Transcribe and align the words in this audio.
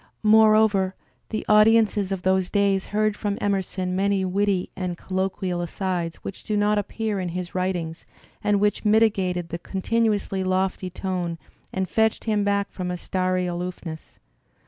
More 0.23 0.55
over, 0.55 0.95
the 1.29 1.45
audiences 1.47 2.11
of 2.11 2.23
those 2.23 2.49
days 2.49 2.87
heard 2.87 3.15
from 3.15 3.37
Emerson 3.39 3.95
many 3.95 4.25
witty 4.25 4.71
and 4.75 4.97
colloquial 4.97 5.61
asides 5.61 6.15
which 6.23 6.43
do 6.43 6.57
not 6.57 6.79
appear 6.79 7.19
in 7.19 7.29
his 7.29 7.53
writ 7.53 7.75
ings 7.75 8.03
and 8.43 8.59
which 8.59 8.83
mitigated 8.83 9.49
tlie 9.49 9.61
continuously 9.61 10.43
lofty 10.43 10.89
tone 10.89 11.37
and 11.71 11.87
fetched 11.87 12.23
him 12.23 12.43
back 12.43 12.71
from 12.71 12.89
a 12.89 12.97
starry 12.97 13.45
aloofness. 13.45 14.17